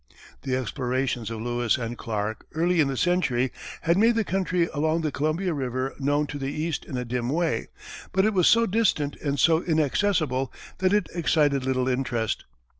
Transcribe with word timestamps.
The 0.41 0.55
explorations 0.55 1.29
of 1.29 1.41
Lewis 1.41 1.77
and 1.77 1.95
Clark, 1.95 2.47
early 2.55 2.79
in 2.79 2.87
the 2.87 2.97
century, 2.97 3.51
had 3.81 3.99
made 3.99 4.15
the 4.15 4.23
country 4.23 4.67
along 4.73 5.01
the 5.01 5.11
Columbia 5.11 5.53
river 5.53 5.93
known 5.99 6.25
to 6.25 6.39
the 6.39 6.51
East 6.51 6.85
in 6.85 6.97
a 6.97 7.05
dim 7.05 7.29
way, 7.29 7.67
but 8.11 8.25
it 8.25 8.33
was 8.33 8.47
so 8.47 8.65
distant 8.65 9.15
and 9.17 9.39
so 9.39 9.59
inaccessible 9.61 10.51
that 10.79 10.91
it 10.91 11.07
excited 11.13 11.65
little 11.65 11.87
interest. 11.87 12.45